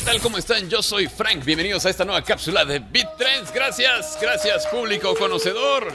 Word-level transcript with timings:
tal? 0.00 0.20
¿Cómo 0.20 0.38
están? 0.38 0.68
Yo 0.68 0.82
soy 0.82 1.06
Frank. 1.06 1.44
Bienvenidos 1.44 1.86
a 1.86 1.90
esta 1.90 2.04
nueva 2.04 2.22
cápsula 2.22 2.64
de 2.64 2.80
Beat 2.80 3.16
Trends. 3.16 3.52
Gracias, 3.52 4.18
gracias 4.20 4.66
público 4.66 5.14
conocedor. 5.14 5.92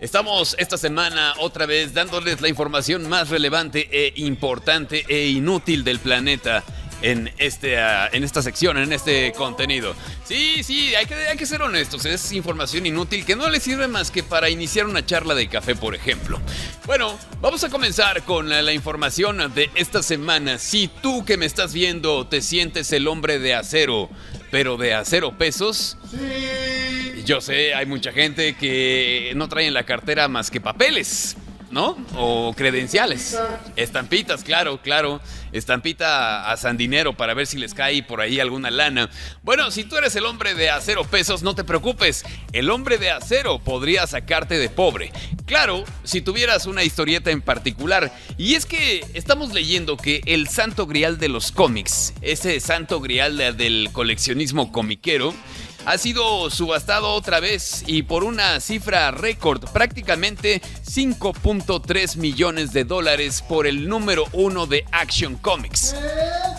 Estamos 0.00 0.56
esta 0.58 0.76
semana 0.76 1.34
otra 1.38 1.66
vez 1.66 1.94
dándoles 1.94 2.40
la 2.40 2.48
información 2.48 3.08
más 3.08 3.30
relevante 3.30 3.88
e 3.92 4.14
importante 4.16 5.04
e 5.08 5.28
inútil 5.28 5.84
del 5.84 6.00
planeta 6.00 6.64
en, 7.02 7.32
este, 7.38 7.78
ah, 7.78 8.08
en 8.12 8.24
esta 8.24 8.42
sección, 8.42 8.78
en 8.78 8.92
este 8.92 9.32
contenido. 9.32 9.94
Sí, 10.24 10.62
sí, 10.62 10.94
hay 10.94 11.06
que, 11.06 11.14
hay 11.14 11.36
que 11.36 11.46
ser 11.46 11.62
honestos. 11.62 12.04
Es 12.04 12.32
información 12.32 12.86
inútil 12.86 13.24
que 13.24 13.36
no 13.36 13.48
le 13.48 13.60
sirve 13.60 13.88
más 13.88 14.10
que 14.10 14.22
para 14.22 14.50
iniciar 14.50 14.86
una 14.86 15.04
charla 15.04 15.34
de 15.34 15.48
café, 15.48 15.74
por 15.74 15.94
ejemplo. 15.94 16.40
Bueno, 16.86 17.18
vamos 17.40 17.64
a 17.64 17.68
comenzar 17.68 18.22
con 18.24 18.48
la, 18.48 18.62
la 18.62 18.72
información 18.72 19.52
de 19.54 19.70
esta 19.74 20.02
semana. 20.02 20.58
Si 20.58 20.88
tú 20.88 21.24
que 21.24 21.36
me 21.36 21.46
estás 21.46 21.72
viendo 21.72 22.26
te 22.26 22.42
sientes 22.42 22.92
el 22.92 23.06
hombre 23.08 23.38
de 23.38 23.54
acero, 23.54 24.08
pero 24.50 24.76
de 24.76 24.94
acero 24.94 25.36
pesos. 25.36 25.96
Sí. 26.10 27.22
Yo 27.24 27.40
sé, 27.40 27.74
hay 27.74 27.86
mucha 27.86 28.12
gente 28.12 28.56
que 28.56 29.32
no 29.36 29.48
trae 29.48 29.66
en 29.66 29.74
la 29.74 29.84
cartera 29.84 30.28
más 30.28 30.50
que 30.50 30.60
papeles. 30.60 31.36
¿No? 31.70 31.96
O 32.16 32.54
credenciales. 32.56 33.38
Estampitas, 33.76 34.42
claro, 34.42 34.80
claro. 34.80 35.20
Estampita 35.52 36.50
a 36.50 36.56
Sandinero 36.56 37.16
para 37.16 37.34
ver 37.34 37.46
si 37.46 37.58
les 37.58 37.74
cae 37.74 38.02
por 38.02 38.20
ahí 38.20 38.40
alguna 38.40 38.70
lana. 38.70 39.10
Bueno, 39.42 39.70
si 39.70 39.84
tú 39.84 39.96
eres 39.96 40.16
el 40.16 40.24
hombre 40.24 40.54
de 40.54 40.70
acero 40.70 41.04
pesos, 41.04 41.42
no 41.42 41.54
te 41.54 41.64
preocupes. 41.64 42.24
El 42.52 42.70
hombre 42.70 42.98
de 42.98 43.10
acero 43.10 43.58
podría 43.58 44.06
sacarte 44.06 44.58
de 44.58 44.68
pobre. 44.70 45.12
Claro, 45.46 45.84
si 46.04 46.20
tuvieras 46.20 46.66
una 46.66 46.84
historieta 46.84 47.30
en 47.30 47.42
particular. 47.42 48.12
Y 48.36 48.54
es 48.54 48.66
que 48.66 49.04
estamos 49.14 49.52
leyendo 49.52 49.96
que 49.96 50.22
el 50.26 50.48
santo 50.48 50.86
grial 50.86 51.18
de 51.18 51.28
los 51.28 51.52
cómics, 51.52 52.14
ese 52.20 52.60
santo 52.60 53.00
grial 53.00 53.36
del 53.36 53.90
coleccionismo 53.92 54.72
comiquero, 54.72 55.34
ha 55.84 55.98
sido 55.98 56.50
subastado 56.50 57.12
otra 57.12 57.40
vez 57.40 57.82
y 57.86 58.02
por 58.02 58.24
una 58.24 58.60
cifra 58.60 59.10
récord, 59.10 59.64
prácticamente 59.72 60.60
5.3 60.86 62.16
millones 62.16 62.72
de 62.72 62.84
dólares 62.84 63.42
por 63.42 63.66
el 63.66 63.88
número 63.88 64.24
uno 64.32 64.66
de 64.66 64.84
Action 64.92 65.36
Comics. 65.36 65.94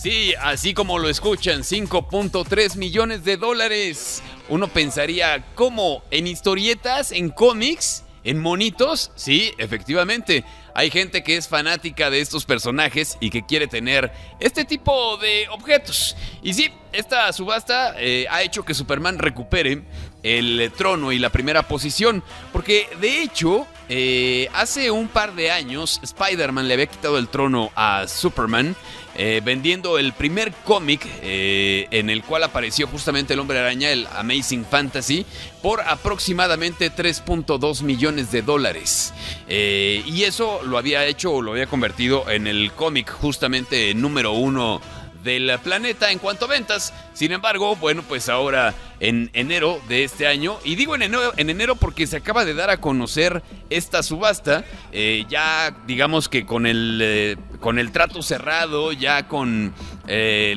Sí, 0.00 0.34
así 0.40 0.74
como 0.74 0.98
lo 0.98 1.08
escuchan, 1.08 1.62
5.3 1.62 2.76
millones 2.76 3.24
de 3.24 3.36
dólares. 3.36 4.22
Uno 4.48 4.68
pensaría, 4.68 5.44
¿cómo? 5.54 6.02
¿En 6.10 6.26
historietas? 6.26 7.12
¿En 7.12 7.30
cómics? 7.30 8.03
¿En 8.24 8.40
monitos? 8.40 9.12
Sí, 9.14 9.52
efectivamente. 9.58 10.44
Hay 10.74 10.90
gente 10.90 11.22
que 11.22 11.36
es 11.36 11.46
fanática 11.46 12.10
de 12.10 12.20
estos 12.20 12.46
personajes 12.46 13.18
y 13.20 13.30
que 13.30 13.44
quiere 13.44 13.66
tener 13.66 14.10
este 14.40 14.64
tipo 14.64 15.18
de 15.18 15.46
objetos. 15.50 16.16
Y 16.42 16.54
sí, 16.54 16.72
esta 16.92 17.32
subasta 17.32 17.94
eh, 17.98 18.26
ha 18.30 18.42
hecho 18.42 18.64
que 18.64 18.74
Superman 18.74 19.18
recupere 19.18 19.84
el 20.24 20.72
trono 20.76 21.12
y 21.12 21.20
la 21.20 21.30
primera 21.30 21.62
posición. 21.68 22.24
Porque 22.52 22.88
de 23.00 23.22
hecho, 23.22 23.68
eh, 23.88 24.48
hace 24.54 24.90
un 24.90 25.08
par 25.08 25.34
de 25.34 25.50
años 25.50 26.00
Spider-Man 26.02 26.66
le 26.66 26.74
había 26.74 26.86
quitado 26.86 27.18
el 27.18 27.28
trono 27.28 27.70
a 27.76 28.06
Superman. 28.08 28.74
Eh, 29.16 29.40
vendiendo 29.44 29.96
el 29.96 30.12
primer 30.12 30.52
cómic 30.64 31.06
eh, 31.22 31.86
en 31.92 32.10
el 32.10 32.24
cual 32.24 32.42
apareció 32.42 32.88
justamente 32.88 33.34
el 33.34 33.38
hombre 33.38 33.60
araña, 33.60 33.90
el 33.90 34.08
Amazing 34.16 34.64
Fantasy, 34.64 35.24
por 35.62 35.82
aproximadamente 35.82 36.90
3.2 36.90 37.82
millones 37.82 38.32
de 38.32 38.42
dólares. 38.42 39.14
Y 39.46 40.24
eso 40.24 40.62
lo 40.64 40.78
había 40.78 41.06
hecho 41.06 41.32
o 41.32 41.42
lo 41.42 41.52
había 41.52 41.68
convertido 41.68 42.28
en 42.28 42.48
el 42.48 42.72
cómic 42.72 43.08
justamente 43.08 43.94
número 43.94 44.32
uno 44.32 44.80
del 45.22 45.58
planeta 45.62 46.10
en 46.10 46.18
cuanto 46.18 46.44
a 46.44 46.48
ventas. 46.48 46.92
Sin 47.14 47.32
embargo, 47.32 47.76
bueno, 47.76 48.02
pues 48.06 48.28
ahora 48.28 48.74
en 49.00 49.30
enero 49.32 49.80
de 49.88 50.04
este 50.04 50.26
año, 50.26 50.58
y 50.64 50.74
digo 50.74 50.94
en 50.94 51.02
enero, 51.02 51.32
en 51.36 51.50
enero 51.50 51.76
porque 51.76 52.06
se 52.06 52.16
acaba 52.16 52.44
de 52.44 52.54
dar 52.54 52.70
a 52.70 52.78
conocer 52.78 53.42
esta 53.70 54.02
subasta, 54.02 54.64
eh, 54.92 55.24
ya 55.28 55.76
digamos 55.86 56.28
que 56.28 56.46
con 56.46 56.66
el, 56.66 57.00
eh, 57.02 57.36
con 57.60 57.78
el 57.78 57.92
trato 57.92 58.22
cerrado, 58.22 58.92
ya 58.92 59.28
con 59.28 59.74
eh, 60.06 60.54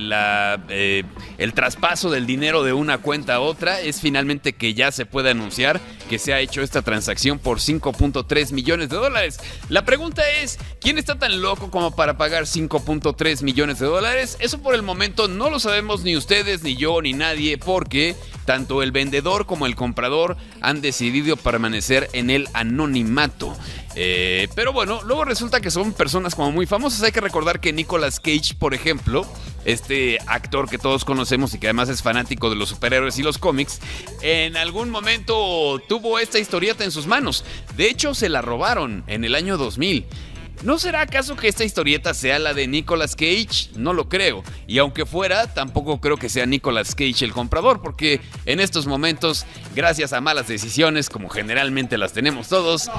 eh, 0.69 1.03
el 1.37 1.53
traspaso 1.53 2.09
del 2.09 2.25
dinero 2.25 2.63
de 2.63 2.73
una 2.73 2.97
cuenta 2.99 3.35
a 3.35 3.39
otra, 3.39 3.79
es 3.81 4.01
finalmente 4.01 4.53
que 4.53 4.73
ya 4.73 4.91
se 4.91 5.05
puede 5.05 5.31
anunciar 5.31 5.79
que 6.09 6.19
se 6.19 6.33
ha 6.33 6.39
hecho 6.39 6.61
esta 6.61 6.81
transacción 6.81 7.39
por 7.39 7.59
5.3 7.59 8.51
millones 8.51 8.89
de 8.89 8.95
dólares. 8.95 9.39
La 9.69 9.85
pregunta 9.85 10.23
es, 10.29 10.57
¿quién 10.79 10.97
está 10.97 11.19
tan 11.19 11.41
loco 11.41 11.69
como 11.69 11.95
para 11.95 12.17
pagar 12.17 12.43
5.3 12.43 13.43
millones 13.43 13.79
de 13.79 13.85
dólares? 13.85 14.37
Eso 14.39 14.61
por 14.61 14.75
el 14.75 14.83
momento 14.83 15.27
no 15.27 15.49
lo 15.49 15.59
sabemos 15.59 16.03
ni 16.03 16.15
ustedes, 16.15 16.63
ni 16.63 16.75
yo, 16.75 17.01
ni 17.01 17.13
nadie, 17.13 17.57
porque 17.57 18.15
tanto 18.47 18.81
el 18.81 18.93
vendedor 18.93 19.45
como 19.45 19.65
el 19.65 19.75
comprador 19.75 20.37
han 20.61 20.79
decidido 20.79 21.35
permanecer 21.35 22.09
en 22.13 22.29
el 22.29 22.47
anonimato. 22.53 23.53
Eh, 23.93 24.47
pero 24.55 24.71
bueno, 24.71 25.01
luego 25.03 25.25
resulta 25.25 25.59
que 25.59 25.69
son 25.69 25.91
personas 25.91 26.33
como 26.33 26.53
muy 26.53 26.65
famosas. 26.65 27.03
Hay 27.03 27.11
que 27.11 27.19
recordar 27.19 27.59
que 27.59 27.73
Nicolas 27.73 28.21
Cage, 28.21 28.55
por 28.57 28.73
ejemplo, 28.73 29.27
este 29.65 30.17
actor 30.27 30.69
que 30.69 30.77
todos 30.77 31.03
conocemos 31.03 31.53
y 31.53 31.59
que 31.59 31.67
además 31.67 31.89
es 31.89 32.01
fanático 32.01 32.49
de 32.49 32.55
los 32.55 32.69
superhéroes 32.69 33.19
y 33.19 33.23
los 33.23 33.37
cómics, 33.37 33.81
en 34.21 34.55
algún 34.55 34.91
momento 34.91 35.81
tuvo 35.89 36.17
esta 36.17 36.39
historieta 36.39 36.85
en 36.85 36.91
sus 36.91 37.05
manos. 37.05 37.43
De 37.75 37.89
hecho, 37.89 38.13
se 38.15 38.29
la 38.29 38.41
robaron 38.41 39.03
en 39.07 39.25
el 39.25 39.35
año 39.35 39.57
2000. 39.57 40.05
¿No 40.63 40.79
será 40.79 41.01
acaso 41.01 41.35
que 41.35 41.47
esta 41.47 41.63
historieta 41.63 42.13
sea 42.13 42.39
la 42.39 42.53
de 42.53 42.67
Nicolas 42.67 43.15
Cage? 43.15 43.69
No 43.75 43.93
lo 43.93 44.09
creo. 44.09 44.43
Y 44.65 44.79
aunque 44.79 45.05
fuera, 45.05 45.53
tampoco 45.53 46.01
creo 46.01 46.17
que 46.17 46.29
sea 46.29 46.45
Nicolas 46.45 46.95
Cage 46.95 47.23
el 47.23 47.31
comprador, 47.31 47.81
porque 47.81 48.19
en 48.45 48.59
estos 48.59 48.87
momentos, 48.87 49.45
gracias 49.75 50.13
a 50.13 50.21
malas 50.21 50.47
decisiones, 50.47 51.09
como 51.09 51.29
generalmente 51.29 51.97
las 51.97 52.11
tenemos 52.11 52.49
todos, 52.49 52.89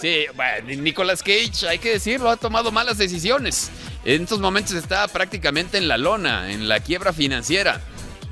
sí, 0.00 0.24
bueno, 0.34 0.82
Nicolas 0.82 1.22
Cage, 1.22 1.68
hay 1.68 1.78
que 1.78 1.90
decirlo, 1.90 2.30
ha 2.30 2.36
tomado 2.36 2.72
malas 2.72 2.96
decisiones. 2.96 3.70
En 4.04 4.22
estos 4.22 4.40
momentos 4.40 4.74
está 4.74 5.06
prácticamente 5.08 5.78
en 5.78 5.88
la 5.88 5.98
lona, 5.98 6.52
en 6.52 6.68
la 6.68 6.80
quiebra 6.80 7.12
financiera. 7.12 7.80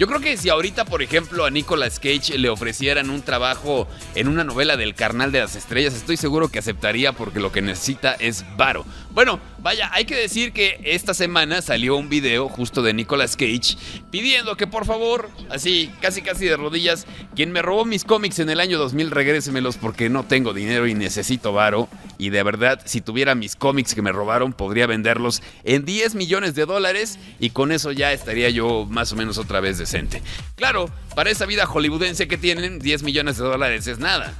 Yo 0.03 0.09
creo 0.09 0.19
que 0.19 0.37
si 0.37 0.49
ahorita, 0.49 0.85
por 0.85 1.01
ejemplo, 1.01 1.45
a 1.45 1.51
Nicolas 1.51 2.01
Cage 2.01 2.37
le 2.37 2.49
ofrecieran 2.49 3.09
un 3.09 3.23
trabajo 3.23 3.87
en 4.17 4.27
una 4.27 4.43
novela 4.43 4.77
del 4.77 4.97
Carnal 4.97 5.31
de 5.31 5.39
las 5.39 5.55
Estrellas, 5.55 5.95
estoy 5.95 6.17
seguro 6.17 6.49
que 6.49 6.59
aceptaría 6.59 7.13
porque 7.13 7.39
lo 7.39 7.53
que 7.53 7.63
necesita 7.63 8.15
es 8.15 8.45
varo. 8.57 8.85
Bueno, 9.13 9.39
vaya, 9.61 9.91
hay 9.93 10.05
que 10.05 10.17
decir 10.17 10.53
que 10.53 10.81
esta 10.83 11.15
semana 11.15 11.63
salió 11.63 11.97
un 11.97 12.09
video 12.09 12.49
justo 12.49 12.83
de 12.83 12.95
Nicolas 12.95 13.37
Cage 13.37 13.77
pidiendo 14.11 14.57
que 14.57 14.67
por 14.67 14.87
favor, 14.87 15.31
así, 15.51 15.89
casi 16.01 16.21
casi 16.21 16.47
de 16.47 16.57
rodillas, 16.57 17.07
quien 17.37 17.53
me 17.53 17.63
robó 17.63 17.85
mis 17.85 18.03
cómics 18.03 18.41
en 18.41 18.51
el 18.51 18.59
año 18.59 18.79
2000, 18.79 19.13
regrésemelos 19.13 19.77
porque 19.77 20.09
no 20.09 20.25
tengo 20.25 20.53
dinero 20.53 20.89
y 20.89 20.95
necesito 20.95 21.53
varo. 21.53 21.89
Y 22.19 22.31
de 22.31 22.43
verdad, 22.43 22.81
si 22.85 23.01
tuviera 23.01 23.35
mis 23.35 23.55
cómics 23.55 23.95
que 23.95 24.03
me 24.03 24.13
robaron, 24.13 24.53
podría 24.53 24.87
venderlos 24.87 25.43
en 25.63 25.85
10 25.85 26.17
millones 26.17 26.55
de 26.55 26.67
dólares 26.67 27.19
y 27.39 27.51
con 27.51 27.71
eso 27.71 27.93
ya 27.93 28.13
estaría 28.13 28.49
yo 28.51 28.87
más 28.89 29.13
o 29.13 29.17
menos 29.17 29.39
otra 29.39 29.61
vez 29.61 29.79
decente. 29.93 30.23
Claro, 30.57 30.91
para 31.15 31.31
esa 31.31 31.47
vida 31.47 31.67
hollywoodense 31.67 32.27
que 32.29 32.39
tienen, 32.39 32.79
10 32.79 33.03
millones 33.03 33.37
de 33.37 33.45
dólares 33.45 33.87
es 33.87 33.99
nada. 33.99 34.33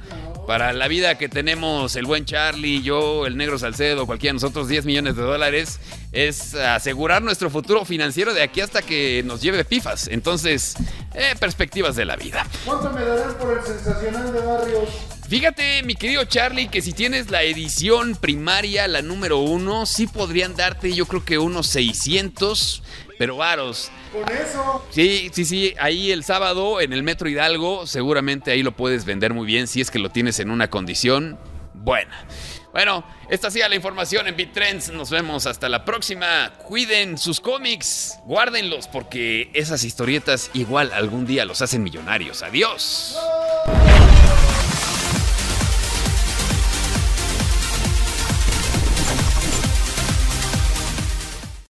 Para 0.47 0.73
la 0.73 0.89
vida 0.89 1.17
que 1.17 1.29
tenemos 1.29 1.95
el 1.95 2.05
buen 2.05 2.25
Charlie, 2.25 2.81
yo, 2.81 3.25
el 3.25 3.37
negro 3.37 3.57
Salcedo, 3.57 4.05
cualquiera 4.05 4.31
de 4.31 4.41
nosotros, 4.41 4.67
10 4.67 4.85
millones 4.85 5.15
de 5.15 5.21
dólares 5.21 5.79
es 6.11 6.53
asegurar 6.55 7.21
nuestro 7.21 7.49
futuro 7.49 7.85
financiero 7.85 8.33
de 8.33 8.43
aquí 8.43 8.59
hasta 8.59 8.81
que 8.81 9.23
nos 9.25 9.41
lleve 9.41 9.63
pifas. 9.63 10.09
Entonces, 10.09 10.75
eh, 11.13 11.35
perspectivas 11.39 11.95
de 11.95 12.05
la 12.05 12.17
vida. 12.17 12.45
¿Cuánto 12.65 12.91
me 12.91 13.05
darán 13.05 13.35
por 13.35 13.57
el 13.57 13.63
sensacional 13.63 14.33
de 14.33 14.39
Barrios? 14.41 14.89
Fíjate, 15.29 15.81
mi 15.83 15.95
querido 15.95 16.25
Charlie, 16.25 16.67
que 16.67 16.81
si 16.81 16.91
tienes 16.91 17.31
la 17.31 17.43
edición 17.43 18.15
primaria, 18.15 18.87
la 18.89 19.01
número 19.01 19.37
uno, 19.37 19.85
sí 19.85 20.07
podrían 20.07 20.55
darte 20.55 20.93
yo 20.93 21.05
creo 21.05 21.23
que 21.23 21.37
unos 21.37 21.67
600, 21.67 22.83
pero 23.23 23.37
varos. 23.37 23.89
Con 24.11 24.29
eso. 24.35 24.85
Sí, 24.89 25.31
sí, 25.31 25.45
sí, 25.45 25.73
ahí 25.79 26.11
el 26.11 26.25
sábado 26.25 26.81
en 26.81 26.91
el 26.91 27.03
Metro 27.03 27.29
Hidalgo, 27.29 27.87
seguramente 27.87 28.51
ahí 28.51 28.63
lo 28.63 28.73
puedes 28.73 29.05
vender 29.05 29.33
muy 29.33 29.47
bien 29.47 29.67
si 29.67 29.79
es 29.79 29.89
que 29.89 29.97
lo 29.97 30.09
tienes 30.09 30.41
en 30.41 30.51
una 30.51 30.69
condición 30.69 31.39
buena. 31.73 32.27
Bueno, 32.73 33.05
esta 33.29 33.47
ha 33.47 33.51
sido 33.51 33.69
la 33.69 33.75
información 33.75 34.27
en 34.27 34.35
BitTrends. 34.35 34.91
Nos 34.91 35.09
vemos 35.09 35.45
hasta 35.45 35.69
la 35.69 35.85
próxima. 35.85 36.51
Cuiden 36.67 37.17
sus 37.17 37.39
cómics, 37.39 38.19
guárdenlos 38.25 38.89
porque 38.89 39.49
esas 39.53 39.85
historietas 39.85 40.51
igual 40.53 40.91
algún 40.91 41.25
día 41.25 41.45
los 41.45 41.61
hacen 41.61 41.81
millonarios. 41.81 42.43
Adiós. 42.43 43.17